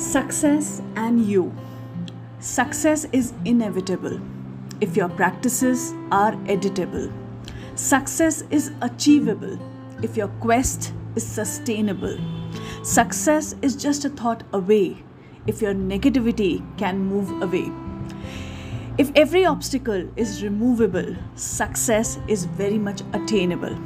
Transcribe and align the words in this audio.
Success 0.00 0.80
and 0.96 1.26
you. 1.26 1.54
Success 2.38 3.04
is 3.12 3.34
inevitable 3.44 4.18
if 4.80 4.96
your 4.96 5.10
practices 5.10 5.92
are 6.10 6.32
editable. 6.46 7.12
Success 7.74 8.42
is 8.50 8.72
achievable 8.80 9.58
if 10.02 10.16
your 10.16 10.28
quest 10.40 10.94
is 11.16 11.26
sustainable. 11.26 12.18
Success 12.82 13.54
is 13.60 13.76
just 13.76 14.06
a 14.06 14.08
thought 14.08 14.42
away 14.54 15.04
if 15.46 15.60
your 15.60 15.74
negativity 15.74 16.64
can 16.78 16.98
move 16.98 17.30
away. 17.42 17.70
If 18.96 19.12
every 19.14 19.44
obstacle 19.44 20.10
is 20.16 20.42
removable, 20.42 21.14
success 21.34 22.18
is 22.26 22.46
very 22.46 22.78
much 22.78 23.02
attainable. 23.12 23.78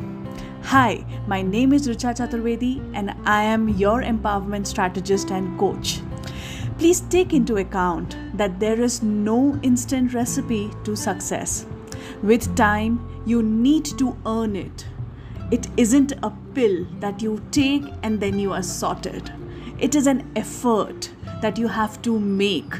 Hi, 0.68 1.04
my 1.26 1.42
name 1.42 1.74
is 1.74 1.86
Richa 1.86 2.16
Chaturvedi 2.16 2.80
and 2.94 3.14
I 3.26 3.42
am 3.42 3.68
your 3.68 4.00
empowerment 4.02 4.66
strategist 4.66 5.30
and 5.30 5.58
coach. 5.58 6.00
Please 6.76 7.00
take 7.02 7.32
into 7.32 7.56
account 7.58 8.16
that 8.36 8.58
there 8.58 8.80
is 8.80 9.02
no 9.02 9.58
instant 9.62 10.12
recipe 10.12 10.70
to 10.82 10.96
success. 10.96 11.66
With 12.22 12.56
time, 12.56 13.22
you 13.24 13.42
need 13.42 13.84
to 13.98 14.16
earn 14.26 14.56
it. 14.56 14.86
It 15.52 15.68
isn't 15.76 16.12
a 16.22 16.32
pill 16.52 16.84
that 16.98 17.22
you 17.22 17.40
take 17.52 17.84
and 18.02 18.18
then 18.18 18.38
you 18.38 18.52
are 18.52 18.62
sorted. 18.62 19.32
It 19.78 19.94
is 19.94 20.08
an 20.08 20.30
effort 20.34 21.10
that 21.42 21.58
you 21.58 21.68
have 21.68 22.02
to 22.02 22.18
make. 22.18 22.74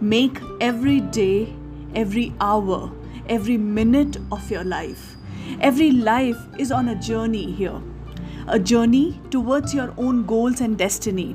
Make 0.00 0.38
every 0.60 1.00
day, 1.00 1.52
every 1.96 2.32
hour, 2.40 2.92
every 3.28 3.56
minute 3.56 4.18
of 4.30 4.50
your 4.50 4.64
life. 4.64 5.16
Every 5.60 5.90
life 5.90 6.38
is 6.58 6.70
on 6.70 6.88
a 6.88 6.94
journey 6.94 7.50
here, 7.50 7.82
a 8.46 8.58
journey 8.58 9.20
towards 9.30 9.74
your 9.74 9.92
own 9.96 10.26
goals 10.26 10.60
and 10.60 10.78
destiny. 10.78 11.34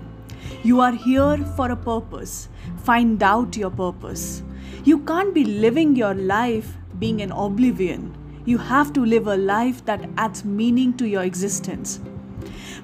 You 0.64 0.82
are 0.82 0.92
here 0.92 1.38
for 1.56 1.72
a 1.72 1.76
purpose. 1.76 2.50
Find 2.78 3.22
out 3.22 3.56
your 3.56 3.70
purpose. 3.70 4.44
You 4.84 5.00
can't 5.00 5.34
be 5.34 5.44
living 5.44 5.96
your 5.96 6.14
life 6.14 6.76
being 7.00 7.22
an 7.22 7.32
oblivion. 7.32 8.16
You 8.46 8.58
have 8.58 8.92
to 8.94 9.06
live 9.06 9.28
a 9.28 9.38
life 9.38 9.86
that 9.86 10.10
adds 10.18 10.44
meaning 10.44 10.98
to 10.98 11.08
your 11.08 11.24
existence. 11.24 12.00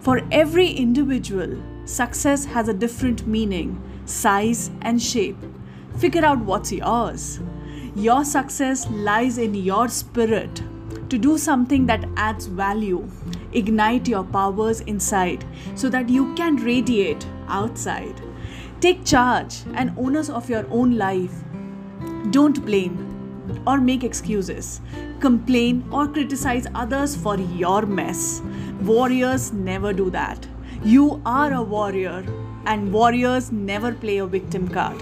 For 0.02 0.22
every 0.32 0.68
individual, 0.68 1.58
success 1.86 2.46
has 2.46 2.68
a 2.68 2.74
different 2.74 3.26
meaning, 3.26 3.82
size, 4.06 4.70
and 4.82 5.02
shape. 5.02 5.38
Figure 5.98 6.26
out 6.26 6.40
what's 6.40 6.72
yours. 6.72 7.40
Your 7.96 8.24
success 8.24 8.90
lies 8.90 9.38
in 9.38 9.56
your 9.56 9.88
spirit 9.88 10.62
to 11.14 11.20
do 11.20 11.38
something 11.38 11.86
that 11.86 12.06
adds 12.18 12.48
value. 12.48 13.08
Ignite 13.52 14.08
your 14.08 14.24
powers 14.24 14.80
inside 14.82 15.46
so 15.76 15.90
that 15.90 16.10
you 16.10 16.34
can 16.34 16.56
radiate 16.56 17.28
outside. 17.48 18.20
Take 18.82 19.06
charge 19.06 19.58
and 19.76 19.94
owners 19.96 20.32
of 20.32 20.50
your 20.50 20.66
own 20.72 20.98
life. 20.98 21.36
Don't 22.32 22.66
blame 22.66 22.98
or 23.68 23.80
make 23.80 24.04
excuses. 24.04 24.82
Complain 25.20 25.86
or 25.92 26.08
criticize 26.08 26.66
others 26.74 27.16
for 27.16 27.38
your 27.38 27.86
mess. 27.86 28.42
Warriors 28.82 29.54
never 29.54 29.94
do 29.94 30.10
that. 30.10 30.48
You 30.84 31.22
are 31.28 31.54
a 31.54 31.62
warrior, 31.62 32.26
and 32.66 32.92
warriors 32.92 33.52
never 33.52 33.94
play 33.94 34.18
a 34.18 34.26
victim 34.26 34.68
card. 34.68 35.00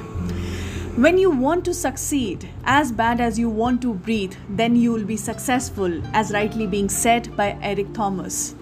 When 0.98 1.18
you 1.18 1.30
want 1.32 1.64
to 1.66 1.74
succeed 1.74 2.50
as 2.66 2.92
bad 2.92 3.22
as 3.22 3.40
you 3.40 3.50
want 3.50 3.82
to 3.82 3.94
breathe, 3.94 4.36
then 4.50 4.76
you 4.76 4.92
will 4.92 5.06
be 5.06 5.16
successful, 5.16 6.02
as 6.14 6.34
rightly 6.34 6.68
being 6.68 6.90
said 6.90 7.34
by 7.38 7.58
Eric 7.62 7.94
Thomas. 7.94 8.56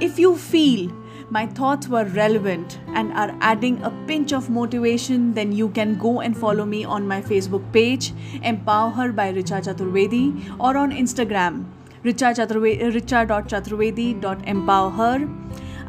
If 0.00 0.18
you 0.18 0.36
feel 0.36 0.92
my 1.30 1.46
thoughts 1.46 1.88
were 1.88 2.04
relevant 2.04 2.78
and 2.88 3.12
are 3.12 3.36
adding 3.40 3.82
a 3.82 3.90
pinch 4.06 4.32
of 4.32 4.48
motivation, 4.48 5.34
then 5.34 5.52
you 5.52 5.68
can 5.70 5.96
go 5.96 6.20
and 6.20 6.36
follow 6.36 6.64
me 6.64 6.84
on 6.84 7.06
my 7.06 7.20
Facebook 7.20 7.70
page, 7.72 8.12
Empower 8.42 8.90
Her 8.90 9.12
by 9.12 9.32
Richa 9.32 9.62
Chaturvedi, 9.62 10.56
or 10.58 10.76
on 10.76 10.90
Instagram, 10.90 11.66
richa.chaturvedi.empower 12.04 14.90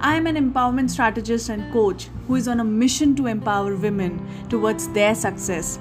I 0.01 0.15
am 0.15 0.27
an 0.27 0.35
empowerment 0.37 0.89
strategist 0.89 1.49
and 1.49 1.71
coach 1.73 2.09
who 2.27 2.35
is 2.35 2.47
on 2.47 2.61
a 2.61 2.63
mission 2.63 3.15
to 3.17 3.27
empower 3.27 3.75
women 3.75 4.25
towards 4.47 4.87
their 4.89 5.13
success. 5.13 5.77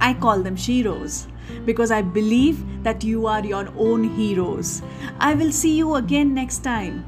I 0.00 0.14
call 0.14 0.42
them 0.42 0.56
sheroes 0.56 1.26
because 1.64 1.92
I 1.92 2.02
believe 2.02 2.64
that 2.82 3.04
you 3.04 3.26
are 3.26 3.44
your 3.44 3.68
own 3.76 4.02
heroes. 4.02 4.82
I 5.20 5.34
will 5.34 5.52
see 5.52 5.76
you 5.76 5.94
again 5.94 6.34
next 6.34 6.64
time 6.64 7.04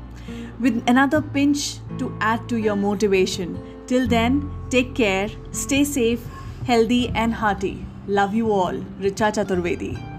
with 0.61 0.83
another 0.87 1.21
pinch 1.23 1.79
to 1.99 2.17
add 2.21 2.49
to 2.49 2.57
your 2.57 2.77
motivation. 2.77 3.59
Till 3.87 4.07
then, 4.07 4.49
take 4.71 4.95
care, 4.95 5.29
stay 5.51 5.83
safe, 5.83 6.25
healthy, 6.67 7.09
and 7.11 7.35
hearty. 7.35 7.85
Love 8.07 8.35
you 8.35 8.53
all. 8.53 8.75
Richa 9.01 9.33
Chaturvedi. 9.33 10.18